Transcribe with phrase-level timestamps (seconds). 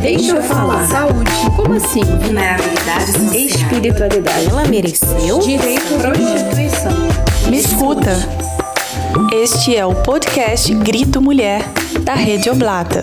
[0.00, 0.88] deixa eu falar.
[0.88, 1.30] Saúde.
[1.54, 2.00] Como assim?
[2.00, 3.34] Vulnerabilidade social.
[3.34, 4.46] Espiritualidade.
[4.46, 5.38] Ela mereceu?
[5.40, 7.50] Direito à prostituição.
[7.50, 8.12] Me escuta.
[9.34, 11.62] Este é o podcast Grito Mulher,
[12.04, 13.02] da Rede Oblata.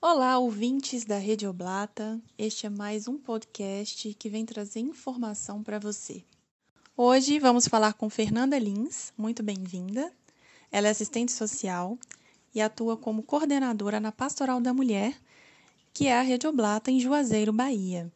[0.00, 2.18] Olá, ouvintes da Rede Oblata.
[2.38, 6.22] Este é mais um podcast que vem trazer informação para você.
[6.96, 10.10] Hoje vamos falar com Fernanda Lins, muito bem-vinda.
[10.70, 11.98] Ela é assistente social
[12.54, 15.14] e atua como coordenadora na Pastoral da Mulher,
[15.92, 18.10] que é a Rede Oblata em Juazeiro, Bahia.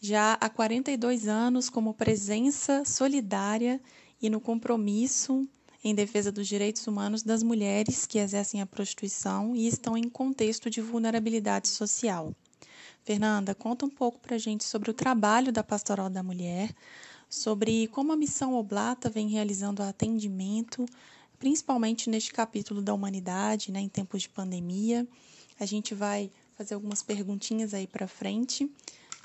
[0.00, 3.80] Já há 42 anos como presença solidária
[4.20, 5.46] e no compromisso
[5.82, 10.68] em defesa dos direitos humanos das mulheres que exercem a prostituição e estão em contexto
[10.68, 12.34] de vulnerabilidade social.
[13.02, 16.74] Fernanda, conta um pouco para a gente sobre o trabalho da Pastoral da Mulher,
[17.28, 20.84] sobre como a Missão Oblata vem realizando atendimento
[21.40, 25.08] principalmente neste capítulo da humanidade, né, em tempos de pandemia.
[25.58, 28.70] A gente vai fazer algumas perguntinhas aí para frente.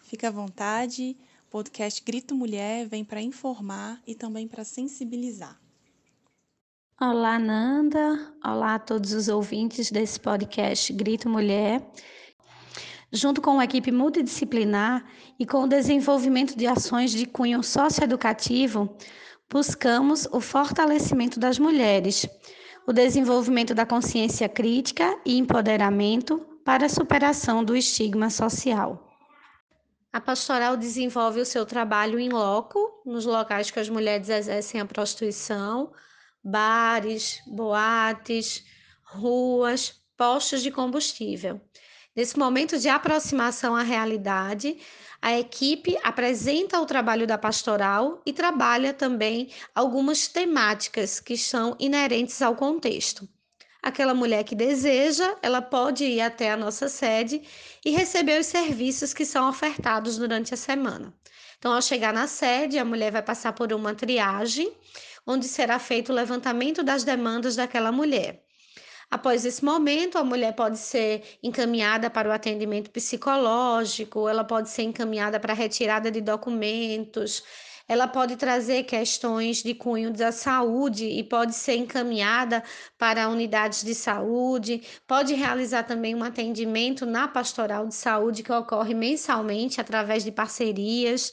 [0.05, 1.15] Fica à vontade.
[1.47, 5.59] O podcast Grito Mulher vem para informar e também para sensibilizar.
[6.99, 8.33] Olá, Nanda.
[8.41, 11.85] Olá a todos os ouvintes desse podcast Grito Mulher.
[13.11, 15.05] Junto com uma equipe multidisciplinar
[15.37, 18.95] e com o desenvolvimento de ações de cunho socioeducativo,
[19.49, 22.27] buscamos o fortalecimento das mulheres,
[22.87, 29.05] o desenvolvimento da consciência crítica e empoderamento para a superação do estigma social.
[30.11, 34.85] A pastoral desenvolve o seu trabalho em loco, nos locais que as mulheres exercem a
[34.85, 35.91] prostituição,
[36.43, 38.63] bares, boates,
[39.03, 41.59] ruas, postos de combustível.
[42.15, 44.77] Nesse momento de aproximação à realidade,
[45.21, 52.41] a equipe apresenta o trabalho da pastoral e trabalha também algumas temáticas que são inerentes
[52.41, 53.27] ao contexto.
[53.83, 57.41] Aquela mulher que deseja, ela pode ir até a nossa sede
[57.83, 61.13] e receber os serviços que são ofertados durante a semana.
[61.59, 64.71] Então, ao chegar na sede, a mulher vai passar por uma triagem,
[65.27, 68.44] onde será feito o levantamento das demandas daquela mulher.
[69.09, 74.83] Após esse momento, a mulher pode ser encaminhada para o atendimento psicológico, ela pode ser
[74.83, 77.43] encaminhada para a retirada de documentos,
[77.87, 82.63] ela pode trazer questões de cunho da saúde e pode ser encaminhada
[82.97, 88.93] para unidades de saúde, pode realizar também um atendimento na pastoral de saúde que ocorre
[88.95, 91.31] mensalmente através de parcerias.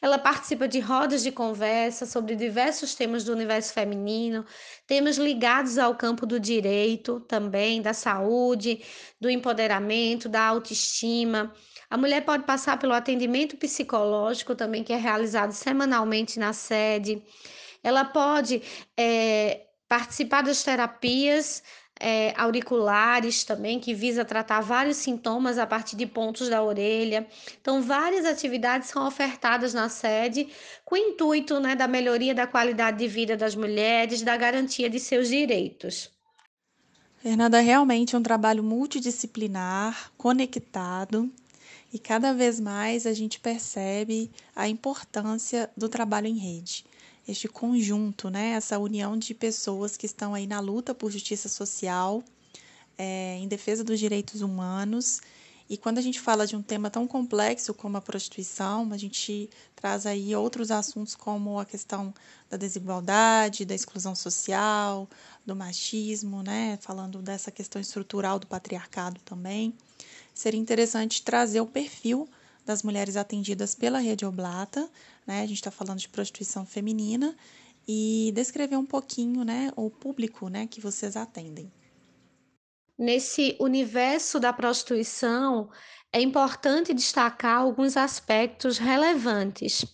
[0.00, 4.46] Ela participa de rodas de conversa sobre diversos temas do universo feminino,
[4.86, 8.80] temas ligados ao campo do direito também, da saúde,
[9.20, 11.52] do empoderamento, da autoestima.
[11.90, 17.20] A mulher pode passar pelo atendimento psicológico também, que é realizado semanalmente na sede.
[17.82, 18.62] Ela pode
[18.96, 21.62] é, participar das terapias
[22.00, 27.26] é, auriculares também, que visa tratar vários sintomas a partir de pontos da orelha.
[27.60, 30.48] Então, várias atividades são ofertadas na sede
[30.84, 35.00] com o intuito né, da melhoria da qualidade de vida das mulheres, da garantia de
[35.00, 36.10] seus direitos.
[37.16, 41.30] Fernanda, realmente é um trabalho multidisciplinar, conectado,
[41.92, 46.84] e cada vez mais a gente percebe a importância do trabalho em rede
[47.28, 48.52] este conjunto, né?
[48.52, 52.24] Essa união de pessoas que estão aí na luta por justiça social,
[52.96, 55.20] é, em defesa dos direitos humanos.
[55.70, 59.50] E quando a gente fala de um tema tão complexo como a prostituição, a gente
[59.76, 62.14] traz aí outros assuntos como a questão
[62.48, 65.06] da desigualdade, da exclusão social,
[65.44, 66.78] do machismo, né?
[66.80, 69.74] Falando dessa questão estrutural do patriarcado também.
[70.32, 72.26] Seria interessante trazer o perfil
[72.68, 74.90] das mulheres atendidas pela Rede Oblata,
[75.26, 75.40] né?
[75.40, 77.34] A gente está falando de prostituição feminina
[77.88, 81.72] e descrever um pouquinho, né, o público, né, que vocês atendem.
[82.98, 85.70] Nesse universo da prostituição,
[86.12, 89.86] é importante destacar alguns aspectos relevantes.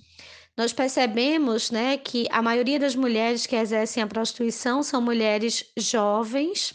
[0.56, 6.74] Nós percebemos né, que a maioria das mulheres que exercem a prostituição são mulheres jovens,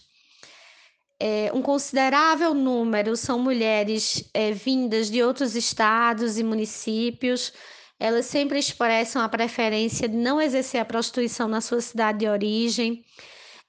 [1.20, 7.52] é, um considerável número são mulheres é, vindas de outros estados e municípios.
[8.00, 13.04] Elas sempre expressam a preferência de não exercer a prostituição na sua cidade de origem.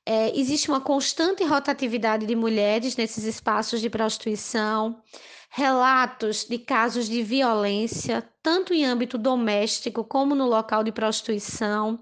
[0.06, 5.02] É, existe uma constante rotatividade de mulheres nesses espaços de prostituição,
[5.50, 11.98] relatos de casos de violência, tanto em âmbito doméstico como no local de prostituição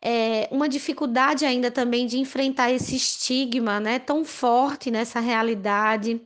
[0.00, 6.20] é, uma dificuldade ainda também de enfrentar esse estigma né, tão forte nessa realidade.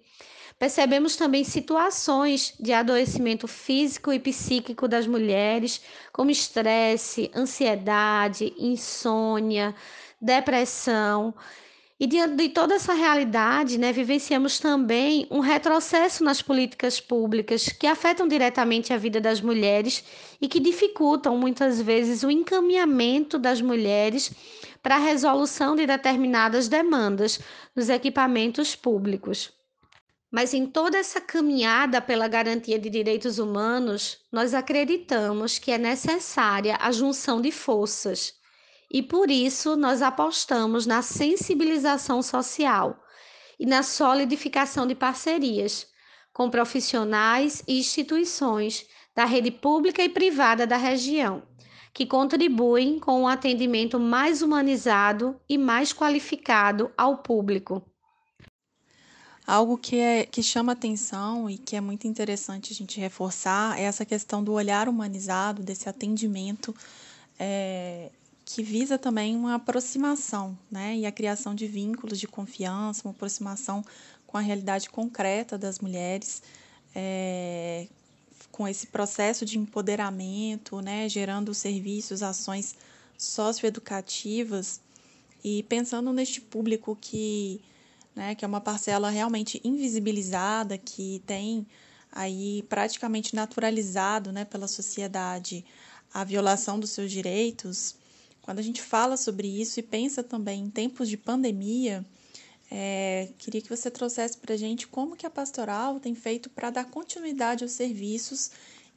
[0.58, 5.82] Percebemos também situações de adoecimento físico e psíquico das mulheres,
[6.12, 9.74] como estresse, ansiedade, insônia,
[10.20, 11.34] depressão.
[12.02, 17.86] E diante de toda essa realidade, né, vivenciamos também um retrocesso nas políticas públicas que
[17.86, 20.02] afetam diretamente a vida das mulheres
[20.40, 24.32] e que dificultam muitas vezes o encaminhamento das mulheres
[24.82, 27.38] para a resolução de determinadas demandas
[27.72, 29.52] nos equipamentos públicos.
[30.28, 36.76] Mas em toda essa caminhada pela garantia de direitos humanos, nós acreditamos que é necessária
[36.80, 38.41] a junção de forças
[38.92, 43.02] e por isso nós apostamos na sensibilização social
[43.58, 45.86] e na solidificação de parcerias
[46.32, 51.42] com profissionais e instituições da rede pública e privada da região,
[51.92, 57.82] que contribuem com um atendimento mais humanizado e mais qualificado ao público.
[59.46, 63.82] Algo que, é, que chama atenção e que é muito interessante a gente reforçar é
[63.82, 66.74] essa questão do olhar humanizado, desse atendimento
[67.38, 68.10] é,
[68.44, 73.84] que visa também uma aproximação, né, e a criação de vínculos de confiança, uma aproximação
[74.26, 76.42] com a realidade concreta das mulheres,
[76.94, 77.86] é,
[78.50, 82.74] com esse processo de empoderamento, né, gerando serviços, ações
[83.16, 84.80] socioeducativas
[85.44, 87.60] e pensando neste público que,
[88.14, 91.66] né, que é uma parcela realmente invisibilizada, que tem
[92.10, 95.64] aí praticamente naturalizado, né, pela sociedade
[96.12, 97.94] a violação dos seus direitos,
[98.42, 102.04] quando a gente fala sobre isso e pensa também em tempos de pandemia,
[102.70, 106.70] é, queria que você trouxesse para a gente como que a pastoral tem feito para
[106.70, 108.50] dar continuidade aos serviços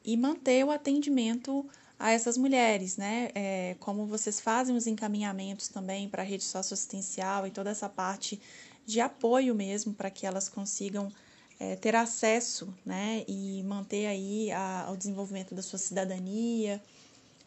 [0.04, 1.64] e manter o atendimento
[1.98, 3.30] a essas mulheres, né?
[3.34, 8.40] É, como vocês fazem os encaminhamentos também para a rede socioassistencial e toda essa parte
[8.84, 11.10] de apoio mesmo para que elas consigam
[11.58, 13.24] é, ter acesso, né?
[13.28, 16.82] E manter aí a, o desenvolvimento da sua cidadania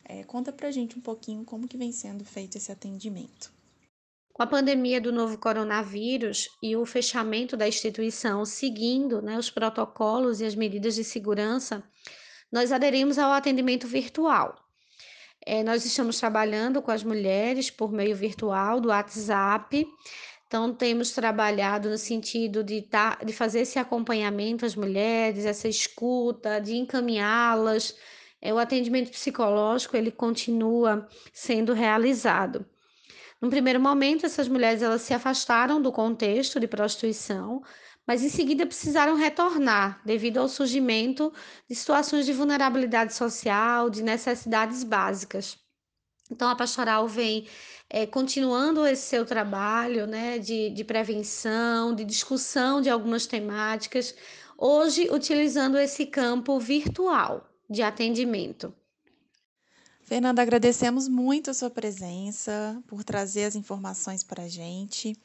[0.09, 3.51] é, conta pra gente um pouquinho como que vem sendo feito esse atendimento.
[4.33, 10.41] Com a pandemia do novo coronavírus e o fechamento da instituição seguindo né, os protocolos
[10.41, 11.83] e as medidas de segurança,
[12.51, 14.57] nós aderimos ao atendimento virtual.
[15.45, 19.87] É, nós estamos trabalhando com as mulheres por meio virtual do WhatsApp.
[20.47, 26.59] Então, temos trabalhado no sentido de, tá, de fazer esse acompanhamento às mulheres, essa escuta,
[26.59, 27.95] de encaminhá-las
[28.41, 32.65] o atendimento psicológico ele continua sendo realizado.
[33.41, 37.61] No primeiro momento, essas mulheres elas se afastaram do contexto de prostituição,
[38.05, 41.31] mas em seguida precisaram retornar devido ao surgimento
[41.69, 45.57] de situações de vulnerabilidade social, de necessidades básicas.
[46.31, 47.47] Então, a pastoral vem
[47.89, 54.15] é, continuando esse seu trabalho né, de, de prevenção, de discussão de algumas temáticas,
[54.57, 58.73] hoje utilizando esse campo virtual de atendimento.
[60.01, 65.15] Fernanda, agradecemos muito a sua presença, por trazer as informações para a gente.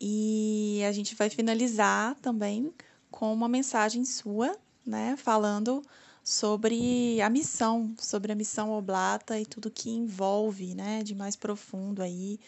[0.00, 2.72] E a gente vai finalizar também
[3.10, 4.54] com uma mensagem sua,
[4.84, 5.82] né, falando
[6.22, 12.02] sobre a missão, sobre a missão Oblata e tudo que envolve, né, de mais profundo
[12.02, 12.38] aí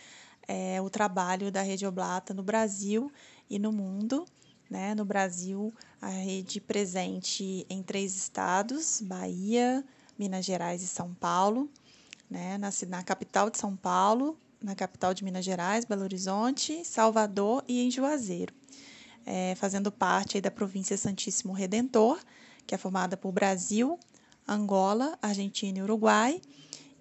[0.47, 3.11] é, o trabalho da Rede Oblata no Brasil
[3.49, 4.27] e no mundo.
[4.71, 4.95] Né?
[4.95, 9.85] No Brasil, a rede presente em três estados: Bahia,
[10.17, 11.69] Minas Gerais e São Paulo.
[12.31, 12.57] Né?
[12.57, 17.85] Na, na capital de São Paulo, na capital de Minas Gerais, Belo Horizonte, Salvador e
[17.85, 18.55] em Juazeiro.
[19.27, 22.19] É, fazendo parte da província Santíssimo Redentor,
[22.67, 23.99] que é formada por Brasil,
[24.47, 26.41] Angola, Argentina e Uruguai,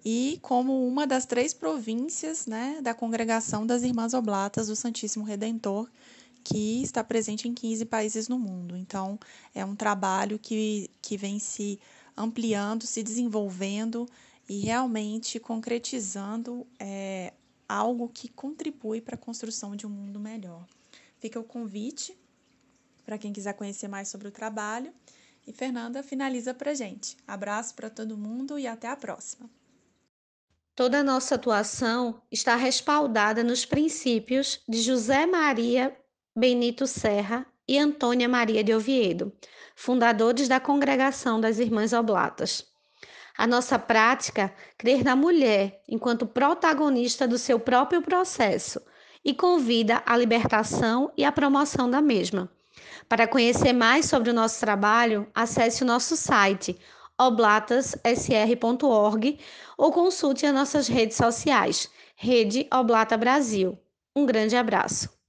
[0.04, 5.88] e como uma das três províncias né, da congregação das Irmãs Oblatas do Santíssimo Redentor,
[6.42, 8.76] que está presente em 15 países no mundo.
[8.76, 9.18] Então,
[9.54, 11.78] é um trabalho que, que vem se
[12.16, 14.06] ampliando, se desenvolvendo
[14.48, 17.32] e realmente concretizando é,
[17.68, 20.66] algo que contribui para a construção de um mundo melhor.
[21.18, 22.18] Fica o convite
[23.04, 24.92] para quem quiser conhecer mais sobre o trabalho.
[25.46, 27.16] E Fernanda finaliza para gente.
[27.26, 29.48] Abraço para todo mundo e até a próxima.
[30.74, 35.96] Toda a nossa atuação está respaldada nos princípios de José Maria
[36.40, 39.30] Benito Serra e Antônia Maria de Oviedo,
[39.76, 42.64] fundadores da Congregação das Irmãs Oblatas.
[43.36, 48.80] A nossa prática crer na mulher enquanto protagonista do seu próprio processo
[49.22, 52.50] e convida à libertação e à promoção da mesma.
[53.06, 56.80] Para conhecer mais sobre o nosso trabalho, acesse o nosso site
[57.18, 59.38] oblatasSR.org
[59.76, 63.78] ou consulte as nossas redes sociais, Rede Oblata Brasil.
[64.16, 65.19] Um grande abraço.